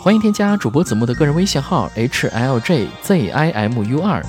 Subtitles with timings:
[0.00, 4.24] 欢迎添加主播子木的个人微信号 h l j z i m u 二，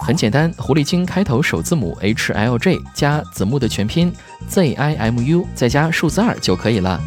[0.00, 4.12] 很简单，狐狸精开头首字母 h l j 加子木的全拼
[4.46, 7.00] z i m u 再加数字二就可以了。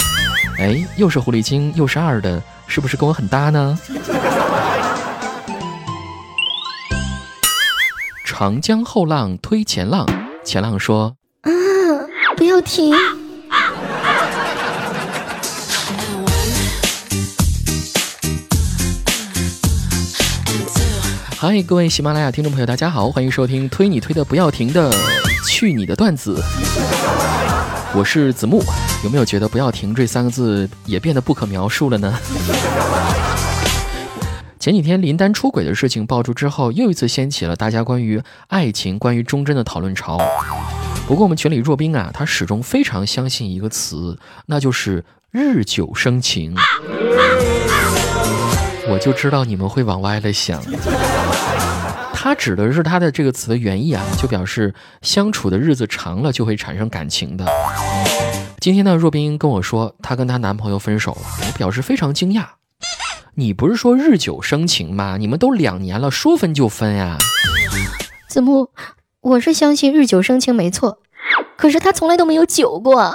[0.60, 3.80] 哎，又是狐狸精又是二的，是不是跟我很搭呢？
[8.26, 10.06] 长江后浪推前浪，
[10.44, 11.50] 前浪说：“啊，
[12.36, 12.94] 不要停。”
[21.40, 24.92] 嗨，各位喜马拉雅听众朋友，大家好，欢迎收听推你推的不要停的
[25.48, 26.44] 去你的段子。
[27.94, 28.60] 我是子木，
[29.04, 32.12] 有没有觉得“不要停”这三个字也变得不可描述了呢？
[34.60, 40.20] 前几天林丹出轨的事情爆出之后，又一次掀起了大家关于爱情、关于忠贞的讨论潮。
[41.08, 46.56] 不过我们群里若冰啊，他始终非常相信一个词，那就是日久生情。
[48.90, 50.62] 我就知道你们会往歪了想，
[52.14, 57.46] 他指的是他的这个词的原意啊，就表示相处的日子长了就会产生感情的。
[58.60, 62.46] 今天呢，若冰跟我说她跟她男朋友分手了，我表示非常惊讶。
[63.36, 65.18] 你不是说日久生情吗？
[65.18, 67.18] 你们都两年了，说分就分呀？
[68.28, 68.70] 子木，
[69.22, 71.00] 我是相信日久生情没错，
[71.58, 73.14] 可是他从来都没有久过。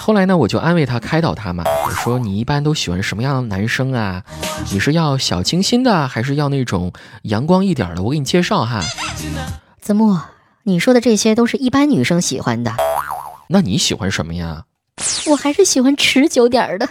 [0.00, 1.62] 后来呢，我就安慰他，开导他嘛。
[1.84, 4.22] 我说：“你一般都喜欢什么样的男生啊？
[4.72, 6.90] 你是要小清新的，还是要那种
[7.24, 8.02] 阳光一点的？
[8.02, 8.80] 我给你介绍哈。”
[9.78, 10.18] 子木，
[10.62, 12.72] 你说的这些都是一般女生喜欢的。
[13.50, 14.64] 那你喜欢什么呀？
[15.26, 16.88] 我还是喜欢持久点的。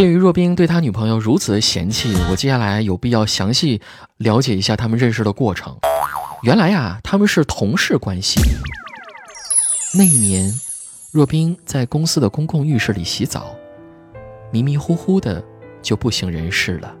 [0.00, 3.82] 鉴于若冰对他女朋友如此的嫌弃，我接下来有必要详细
[4.16, 5.76] 了解一下他们认识的过程。
[6.42, 8.40] 原来呀，他们是同事关系。
[9.92, 10.50] 那一年，
[11.12, 13.54] 若冰在公司的公共浴室里洗澡，
[14.50, 15.44] 迷迷糊糊的
[15.82, 16.94] 就不省人事了。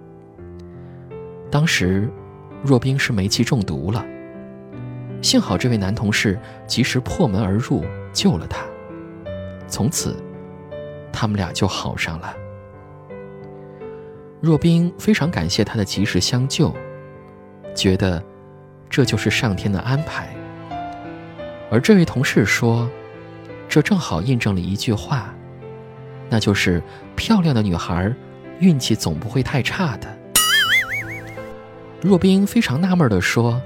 [1.50, 2.06] 当时，
[2.62, 4.04] 若冰是煤气中毒了，
[5.22, 8.60] 幸好这位男同事及时破门而入救了她，
[9.66, 10.14] 从此，
[11.10, 12.36] 他们俩就好上了。
[14.40, 16.74] 若冰非常感谢他的及时相救，
[17.74, 18.22] 觉得
[18.88, 20.28] 这就是上天的安排。
[21.70, 22.88] 而这位同事说，
[23.68, 25.34] 这正好印证了一句话，
[26.28, 26.82] 那就是
[27.14, 28.12] 漂亮的女孩
[28.60, 30.08] 运气总不会太差的。
[32.00, 33.60] 若冰非常纳闷地说：“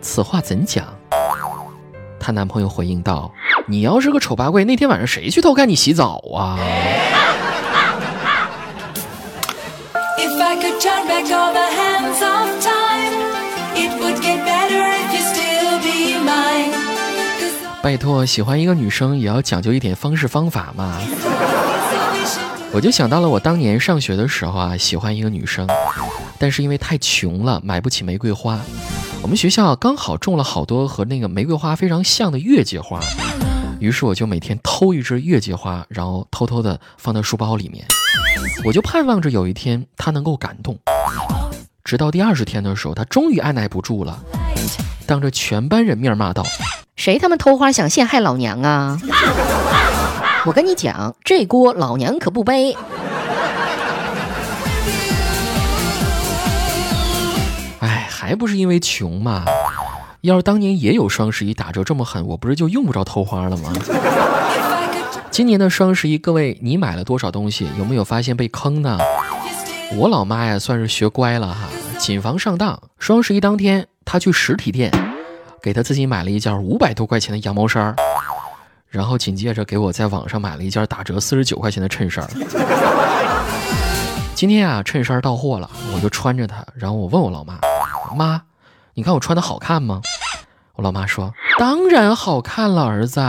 [0.00, 0.86] 此话怎讲？”
[2.20, 3.34] 她男朋友回应道
[3.66, 6.58] ：“你要是个丑八怪，那天晚上谁去偷看你洗澡啊？”
[17.80, 20.98] 拜托，喜欢一个女生也要讲究一点方式方法嘛。
[22.72, 25.68] 我就想到了我当年上学的时候啊，喜欢一个女生，
[26.36, 28.58] 但是因为太穷了，买不起玫瑰花。
[29.22, 32.98] 我们学校刚好种了好多和那个玫瑰花非常像的月季花，
[33.78, 37.84] 于是我就每天偷一支月季花，然后偷偷的放到书包里面。
[38.64, 40.78] 我就盼望着有一天他能够感动。
[41.82, 44.18] 直到第二十天的时候，他终于按耐不住了，
[45.06, 46.44] 当着全班人面骂道
[46.94, 48.98] ：“谁他妈偷花想陷害老娘啊！
[50.46, 52.76] 我跟你讲，这锅老娘可不背。”
[57.80, 59.44] 哎，还不是因为穷嘛！
[60.20, 63.72] 要是当年也有双十一打折这么狠，我不是就用不着偷花了吗？
[65.40, 67.66] 今年的双十一，各位你买了多少东西？
[67.78, 68.98] 有没有发现被坑呢？
[69.96, 71.66] 我老妈呀，算是学乖了哈，
[71.98, 72.78] 谨防上当。
[72.98, 74.92] 双十一当天，她去实体店，
[75.62, 77.96] 给她自己买了一件五百多块钱的羊毛衫
[78.90, 82.28] 然后紧接着给我在网上买了一件打折四十九块钱的衬衫
[84.34, 87.58] 今天啊，衬衫到货了，我就穿着它，然后我问我老妈
[88.14, 88.42] ：“妈，
[88.92, 90.02] 你看我穿的好看吗？”
[90.76, 93.22] 我老妈说：“当然好看了，儿子，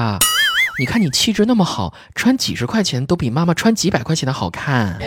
[0.81, 4.97] 你看你气质那么好，穿几十块钱都比妈妈穿几百块钱的好看。”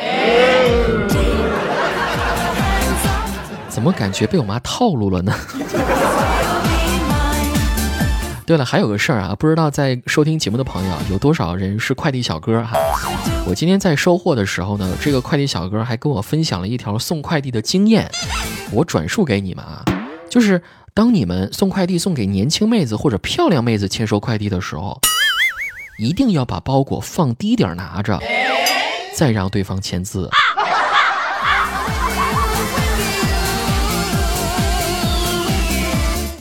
[3.69, 5.35] 怎么感觉被我妈套路了呢？
[8.47, 12.79] 对了，还有个事儿啊，不知道在收听节目的朋友有多少人是快递小哥哈？
[13.45, 18.09] 我今天在收货的时候呢，这个快递小哥还跟我分享了一条送快递的经验，
[18.71, 19.85] 我转述给你们啊。
[20.31, 20.63] 就是
[20.95, 25.01] 当你们送快递送给年轻妹子或者漂亮妹子签收快递的时候，
[25.97, 28.21] 一定要把包裹放低点拿着，
[29.15, 30.29] 再让对方签字。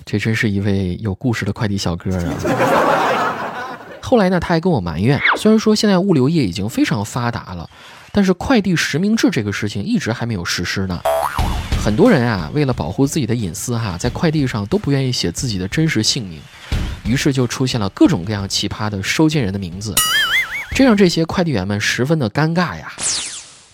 [0.05, 2.33] 这真是一位有故事的快递小哥啊！
[4.01, 7.69] 后来呢，他还跟我埋怨，虽然说现在物流业已经非常发达了，
[8.11, 10.99] 但是快递实名制这个事情一直还没有实施呢。
[11.83, 16.39] 很多人啊，为了保护自己的隐私哈，在快递上都不愿意写自己的真实姓名，
[17.13, 19.93] 于是就出现了各种各样奇葩的收件人的名字，
[20.71, 22.91] 这让这些快递员们十分的尴尬呀。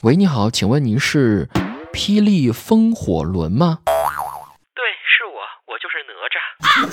[0.02, 1.48] 喂，你好，请问您是
[1.94, 3.80] 霹雳风火轮吗？
[4.76, 6.12] 对，是我，我就是哪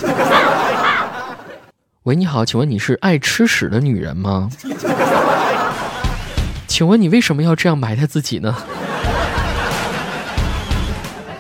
[0.07, 1.35] 吒
[2.05, 4.49] 喂，你好，请问你是爱吃屎的女人吗？
[6.69, 8.57] 请问你为什么要这样埋汰自己呢？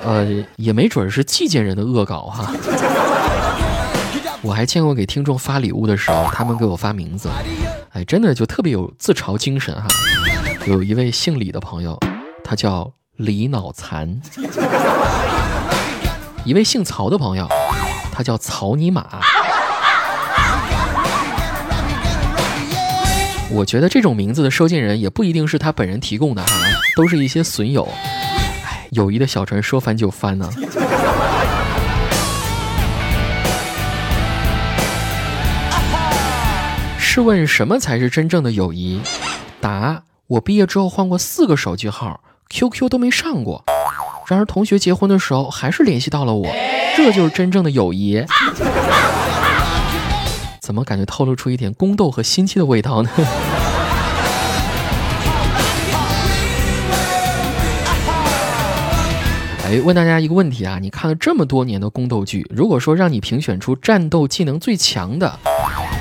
[0.03, 0.27] 呃，
[0.57, 2.53] 也没准是寄件人的恶搞哈。
[4.47, 7.29] 我还见过给听众发礼物的时候，他们给我发名字，
[7.91, 9.89] 哎，真的就特别有自嘲精神哈。
[10.67, 11.99] 有一位姓李的朋友，
[12.45, 14.07] 他叫李脑残；
[16.45, 17.49] 一位姓曹的朋友。
[18.13, 19.05] 他叫曹尼玛，
[23.51, 26.51] 我觉得这种名字的收件人也不一定是他本人提供的哈，
[26.97, 27.87] 都是一些损友。
[28.65, 30.49] 哎，友谊的小船说翻就翻呢。
[37.17, 39.01] 试问什么才是真正的友谊？
[39.59, 42.21] 答：我毕业之后换过四个手机号
[42.51, 43.65] ，QQ 都没上过，
[44.29, 46.47] 然而同学结婚的时候还是联系到了我。
[46.95, 48.23] 这就是真正的友谊，
[50.61, 53.09] 怎么感觉透露出一点宫斗和心机的味道呢？
[59.65, 65.39] 哎，问大家一个问题啊，你看了这么多年的宫斗剧，如果说让你评选出战斗技能最强的、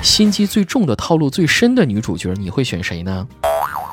[0.06, 3.28] 心机最重的、套路最深的女主角，你会选谁呢？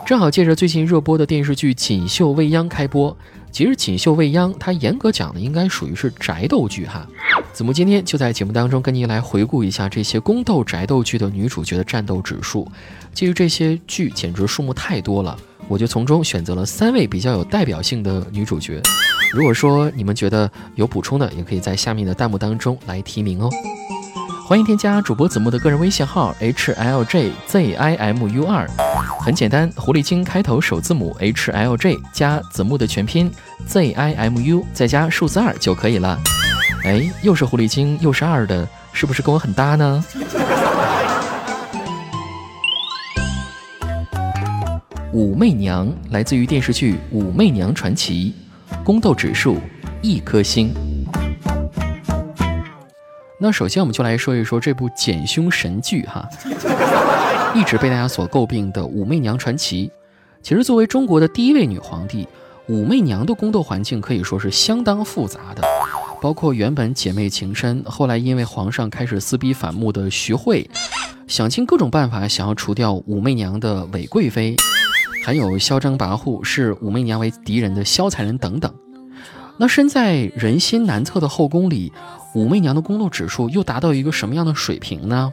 [0.07, 3.17] 正好借着最近热播的电视剧《锦绣未央》开播。
[3.51, 7.07] 其实《锦绣未央》它严格讲的应该属于是宅斗剧哈。
[7.55, 12.71] 子木今天就在节目当中跟您来回顾一下这些宫斗宅斗剧的女主角的战斗指数。
[13.15, 15.35] 基于这些剧简直数目太多了，
[15.67, 18.83] 我就从中选择了三位比较有代表性的女主角。
[19.33, 23.49] 如果说你们觉得有补充的，也可以在下面的弹幕当中来提名哦。
[24.45, 28.69] 欢迎添加主播子木的个人微信号 h l j z i m u 二，
[29.21, 33.31] 很简单，狐狸精开头首字母 h l j 加子木的全拼
[33.67, 36.19] z i m u 再加数字二就可以了。
[36.85, 40.05] 哎，又是狐狸精又是二的，是不是跟我很搭呢？
[45.13, 48.35] 武媚娘来自于电视剧《武媚娘传奇》，
[48.85, 49.59] 宫斗指数
[50.03, 50.75] 一颗星。
[53.43, 56.25] 那首先我们就来说一说这部减凶神剧哈，
[57.57, 59.89] 一直被大家所诟病的《武媚娘传奇》。
[60.41, 62.29] 其实作为中国的第一位女皇帝，
[62.69, 65.63] 武媚娘的宫斗环境可以说是相当复杂的，
[66.21, 70.71] 包括原本姐妹情深，后来因为皇上开始私逼反目的徐惠，
[71.27, 74.55] 想尽各种办法想要除掉武媚娘的韦贵妃，
[75.25, 78.73] 还有嚣张跋扈视武媚娘为敌人的萧才人等等。
[79.57, 81.93] 那身在人心难测的后宫里。
[82.35, 85.31] 武媚娘的宫斗指数又达到一个什么样的水平呢？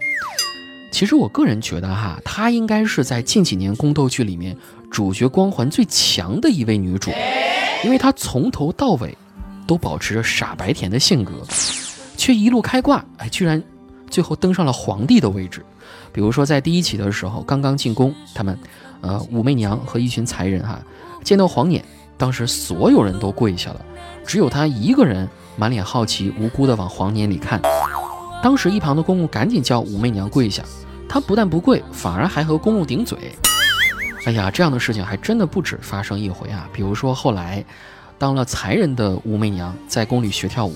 [0.92, 4.54] 其实我个人觉得哈，她应该是在近几年宫斗剧里面
[4.92, 7.10] 主角光环最强的一位女主，
[7.86, 9.18] 因为她从头到尾
[9.66, 11.32] 都保持着傻白甜的性格，
[12.18, 13.64] 却一路开挂，哎，居然
[14.10, 15.66] 最后登上了皇帝的位置。
[16.12, 18.60] 比如说在第一期的时候，刚刚进宫，他们，
[19.00, 20.82] 呃，武媚娘和一群才人哈，
[21.24, 21.82] 见到皇撵，
[22.18, 23.86] 当时所有人都跪下了，
[24.30, 25.28] 只有她一个人。
[25.58, 27.60] 满脸好奇、无辜地往黄年里看，
[28.42, 30.64] 当时一旁的公公赶紧叫武媚娘跪下，
[31.10, 33.18] 她不但不跪，反而还和公公顶嘴。
[34.24, 36.70] 哎呀，这样的事情还真的不止发生一回啊！
[36.72, 37.62] 比如说后来，
[38.18, 40.74] 当了才人的武媚娘在宫里学跳舞，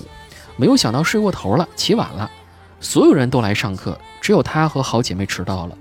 [0.56, 2.30] 没有想到睡过头了，起晚了，
[2.78, 5.74] 所有人都来上课，只有她和好姐妹迟到了。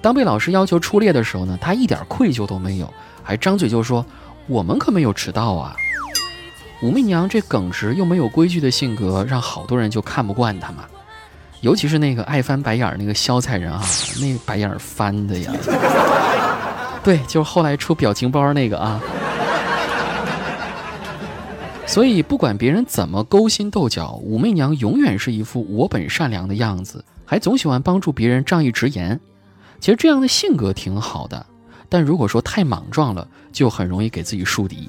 [0.00, 2.88] 当被老师要求出列的时候呢，她一点愧疚都没有，
[3.24, 4.06] 还张嘴就说
[4.46, 5.74] ：“我们可没有迟到啊。”
[6.82, 10.84] 武媚娘这耿直又没有规矩的性格，让好多人就看不惯她嘛。
[11.60, 13.80] 尤其是那个爱翻白眼儿那个萧才人啊，
[14.20, 15.52] 那白眼儿翻的呀。
[17.04, 19.00] 对，就是后来出表情包那个啊。
[21.86, 29.20] 所以不管别人怎么勾心斗角，武媚娘永远是一副我本善良的样子，还总喜欢帮助别人仗义直言。
[29.78, 31.46] 其实这样的性格挺好的，
[31.88, 34.88] 但如果说太莽撞了，就很容易给自己树敌。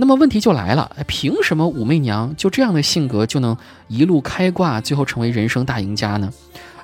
[0.00, 3.56] 那么问题就来了，凭什么武媚娘就这样的性格就能
[3.88, 6.32] 一路开挂，最后成为人生大赢家呢？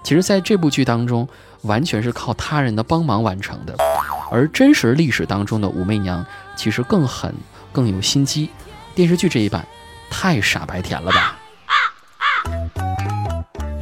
[0.03, 1.29] 其实在这部剧当中，
[1.63, 3.77] 完全是靠他人的帮忙完成的。
[4.33, 7.33] 而真实历史当中的武媚娘，其实更狠、
[7.71, 8.51] 更有心机。
[8.97, 9.65] 电视剧这一版，
[10.11, 11.39] 太傻白甜了吧！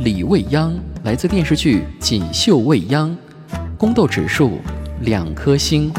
[0.00, 3.08] 李未央来自电视剧《锦绣未央》，
[3.78, 4.60] 宫斗指数
[5.00, 5.90] 两颗星。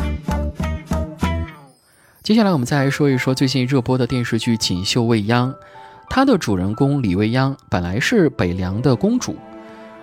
[2.24, 5.51] 接下来我们再来说一说最近热播的电视剧《锦绣未央》，
[6.10, 9.36] 它的主人公李未央本来是北凉的公主，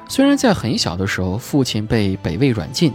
[0.06, 2.92] 虽然在很小的时候父亲被北魏软禁，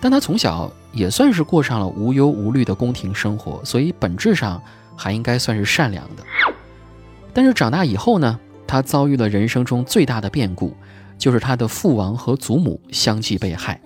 [0.00, 4.62] 但她从小也算是过上了无忧无虑的宫廷生活，所以本质上
[4.94, 6.22] 还应该算是善良的。
[7.32, 8.38] 但是长大以后呢？
[8.68, 10.76] 他遭遇了人生中最大的变故，
[11.18, 13.80] 就是他的父王和祖母相继被害。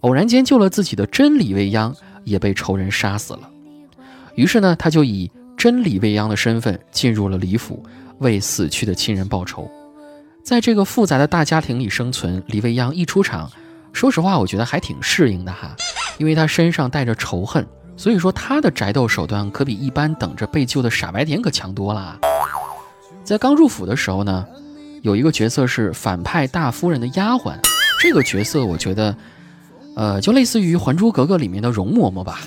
[0.00, 3.50] 偶然间救了自己的真李未央也被仇人杀死了。
[4.36, 7.82] 于是呢，他就以真李未央的身份进入了李府，
[8.18, 9.68] 为死去的亲人报仇。
[10.44, 13.50] 在这个复杂的大家庭里生存，李未央一出场，
[13.92, 15.74] 说实话，我觉得还挺适应的哈，
[16.18, 17.66] 因为他身上带着仇恨，
[17.96, 22.16] 所以说他的宅斗手段可比一般等着被救的傻白甜可强多了。
[23.24, 24.46] 在刚入府的时候呢，
[25.02, 27.54] 有一个角色是反派大夫人的丫鬟，
[28.00, 29.16] 这个角色我觉得，
[29.96, 32.40] 呃，就类似于《还珠格格》里面的容嬷嬷吧。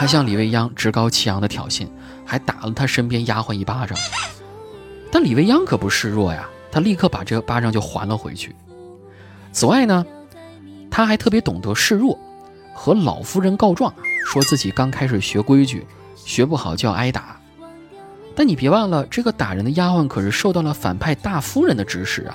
[0.00, 1.86] 他向李未央趾高气扬的挑衅，
[2.24, 3.98] 还打了他身边丫鬟一巴掌。
[5.12, 8.56] 但李未央可不示弱呀，他立刻把这个巴掌就还了回去。
[9.52, 10.06] 此外呢，
[10.90, 12.18] 他还特别懂得示弱，
[12.72, 13.92] 和老夫人告状，
[14.24, 17.38] 说自己刚开始学规矩，学不好就要挨打。
[18.34, 22.34] 但你别忘了，这个打人的丫鬟可是受到了反派大夫人的指使啊，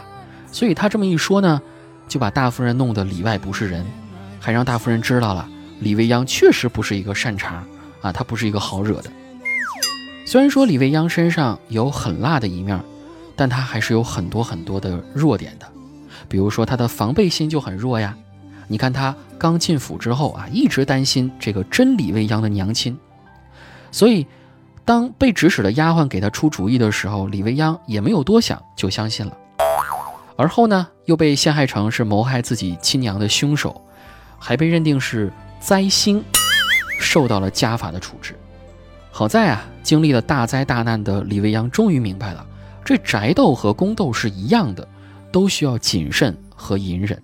[0.52, 1.60] 所以他这么一说呢，
[2.08, 3.84] 就把大夫人弄得里外不是人，
[4.40, 7.64] 还让大夫人知道了李未央确实不是一个善茬
[8.02, 9.12] 啊，他不是一个好惹的。
[10.26, 12.80] 虽然说李未央身上有狠辣的一面，
[13.36, 15.68] 但他还是有很多很多的弱点的，
[16.28, 18.16] 比如说他的防备心就很弱呀。
[18.68, 22.98] 你看他刚进府之后啊，一直担心这个真李未央的娘亲，
[23.92, 24.26] 所以。
[24.88, 29.36] 当被指使的丫鬟给他出主意的时候，李未央也没有多想就相信了。
[30.36, 33.82] 而后呢，又被陷害成是谋害自己亲娘的凶手，
[34.38, 35.34] 还被认定是
[35.66, 36.24] 灾星，
[37.00, 38.36] 受到了家法的处置。
[39.10, 42.46] 好在啊，经历了大灾大难的李未央终于明白了，
[42.84, 44.88] 这宅斗和宫斗是一样的，
[45.32, 47.20] 都需要谨慎和隐忍。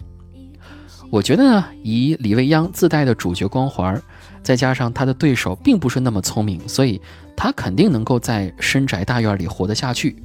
[1.12, 4.02] 我觉得呢，以李未央自带的主角光环，
[4.42, 7.00] 再加上他的对手并不是那么聪明，所以。
[7.34, 10.22] 他肯定能够在深宅大院里活得下去，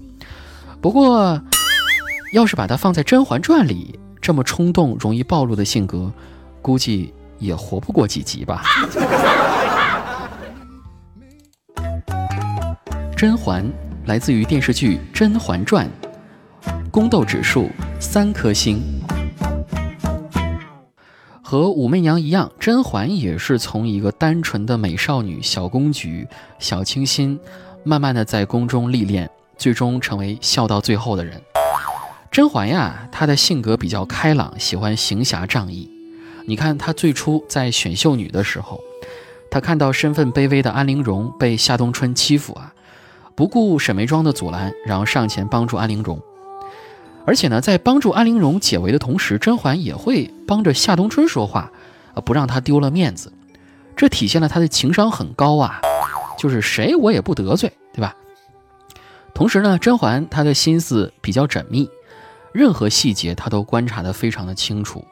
[0.82, 1.40] 不过，
[2.34, 6.12] 要是把他放在《甄嬛传》里，这么冲动、容易暴露的性格，
[6.60, 8.62] 估计也活不过几集吧。
[13.16, 13.64] 甄嬛
[14.04, 15.88] 来自于电视剧《甄嬛传》，
[16.90, 18.82] 宫斗指数三颗星。
[21.42, 26.26] 和武媚娘一样，甄嬛也是从一个单纯的美少女、小公举、
[26.58, 27.38] 小清新，
[27.84, 31.40] 慢慢的在宫中历练，最终成为笑到最后的人。
[32.30, 35.95] 甄嬛呀，她的性格比较开朗，喜欢行侠仗义。
[36.46, 38.80] 你看她最初在选秀女的时候，
[39.50, 42.72] 她看到身份卑微的安陵容被夏冬春欺负啊，
[43.34, 46.20] 不顾沈眉庄的阻拦，然后上前帮助安陵容。
[47.24, 51.70] 而且呢，在帮助安陵容解围的同时，甄嬛也会帮着夏冬春说话，
[52.14, 53.32] 呃，不让他丢了面子。
[53.96, 55.80] 这体现了他的情商很高啊，
[56.38, 58.14] 就是谁我也不得罪，对吧？
[59.34, 61.90] 同时呢，甄嬛她的心思比较缜密，
[62.52, 65.04] 任何细节她都观察得非常的清楚。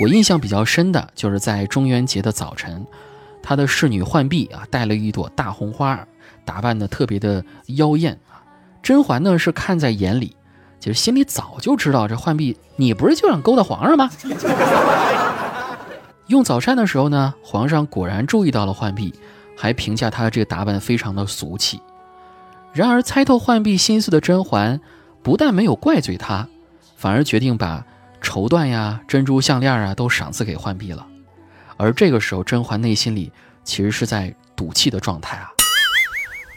[0.00, 2.86] 我印象比较深的就是在中元节的早晨，
[3.42, 6.06] 她的侍女浣碧啊，带了一朵大红花，
[6.44, 8.38] 打扮的特别的妖艳啊。
[8.80, 10.36] 甄嬛呢是看在眼里。
[10.78, 14.08] 其实心里早就知道，这浣碧，你不是就想勾搭皇上吗？
[16.28, 19.12] 用早膳的时候呢，皇上果然注意到了浣碧，
[19.56, 21.82] 还评价她这个打扮非常的俗气。
[22.72, 24.80] 然而猜透浣碧心思的甄嬛，
[25.24, 26.46] 不但没有怪罪她，
[26.96, 27.84] 反而决定把
[28.20, 31.06] 绸缎呀、珍珠项链啊都赏赐给浣碧了。
[31.76, 33.32] 而这个时候，甄嬛内心里
[33.64, 35.50] 其实是在赌气的状态啊。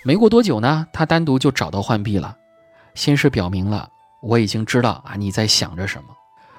[0.03, 2.35] 没过多久呢，她单独就找到浣碧了，
[2.95, 3.89] 先是表明了。
[4.21, 6.09] 我已经知道啊你在想着什么，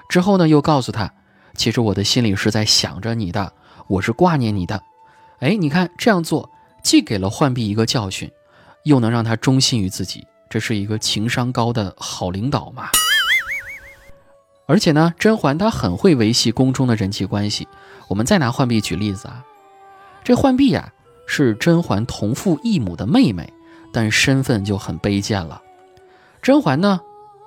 [0.09, 1.11] 之后呢又告诉他，
[1.55, 3.53] 其实我的心里是在想着你的，
[3.87, 4.81] 我是挂念你的。
[5.39, 6.49] 哎，你看这样做，
[6.81, 8.31] 既给了浣碧一个教训，
[8.85, 12.89] 又能让她忠心于自己，这是一个情商高的好领导嘛。
[14.65, 17.67] 而且呢，甄嬛她很会维系宫中的人际关系。
[18.07, 19.43] 我们再拿浣碧举例子啊，
[20.23, 20.91] 这浣碧呀
[21.27, 23.51] 是甄嬛同父异母的妹妹，
[23.91, 25.61] 但身份就很卑贱了。
[26.41, 26.99] 甄嬛呢？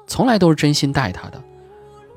[0.07, 1.43] 从来都是真心待她的，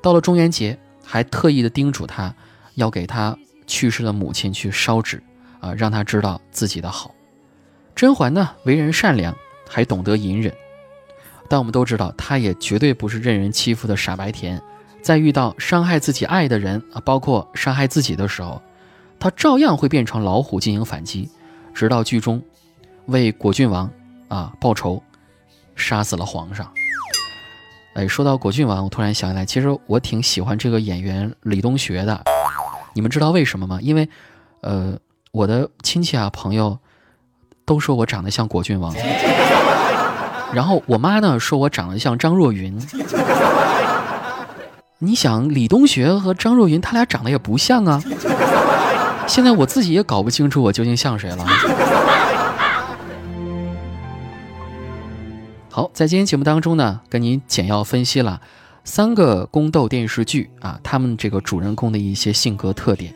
[0.01, 2.34] 到了中元节，还特意的叮嘱她
[2.75, 5.24] 要给她去世的母亲去烧纸
[5.60, 7.15] 啊，让她知道自己的好。
[7.96, 9.36] 甄嬛呢，为人善良，
[9.68, 10.53] 还懂得隐忍，
[11.50, 14.62] 但我们都知道，她也绝对不是任人欺负的傻白甜。
[15.01, 18.62] 在遇到伤害自己爱的人啊，包括伤害自己的时候，
[19.20, 21.29] 他照样会变成老虎进行反击，
[21.74, 22.41] 直到剧中
[23.06, 23.89] 为果郡王
[24.27, 25.01] 啊报仇，
[25.75, 26.70] 杀死了皇上。
[27.94, 32.24] 哎，说到果郡王，我突然想起来，其实我挺喜欢这个演员李东学的。
[32.94, 33.79] 你们知道为什么吗？
[33.82, 34.08] 因为，
[34.62, 34.98] 呃，
[35.32, 36.77] 我的亲戚啊朋友
[37.65, 38.94] 都说我长得像果郡王，
[40.53, 42.79] 然后我妈呢说我长得像张若昀。
[45.01, 48.03] 你想李东学和张若昀，他俩长得也不像啊。
[49.25, 51.46] 现在我自己也搞不清楚我究竟像谁了。
[55.70, 58.41] 好，在今天节目当中呢，跟您简要分析了
[58.84, 63.15] 三个宫斗电视剧啊，他们这个主人公的一些性格特点。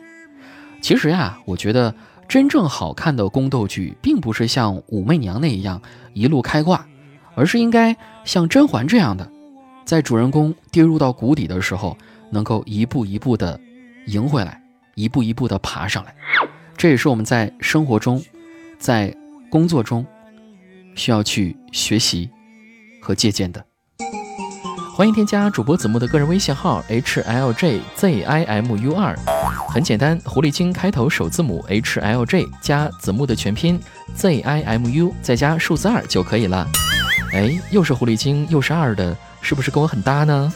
[0.80, 1.94] 其实呀，我觉得
[2.26, 5.82] 真正好看的宫斗剧，并不是像武媚娘那一样
[6.14, 6.86] 一路开挂，
[7.34, 9.30] 而是应该像甄嬛这样的。
[9.84, 11.96] 在主人公跌入到谷底的时候，
[12.30, 13.58] 能够一步一步的
[14.06, 14.60] 赢回来，
[14.94, 16.14] 一步一步的爬上来，
[16.76, 18.22] 这也是我们在生活中，
[18.78, 19.14] 在
[19.50, 20.04] 工作中
[20.94, 22.30] 需要去学习
[23.00, 23.64] 和借鉴的。
[24.96, 29.14] 欢迎添加主播子木的个人微信号 h l j z i m u 二，
[29.68, 33.78] 很简单，狐狸精开头首字母 h l j 加子木的全拼
[34.14, 36.64] z i m u 再加数字二就可以了。
[37.34, 39.16] 哎，又是狐狸精又是二的。
[39.40, 40.50] 是不是跟我很搭呢？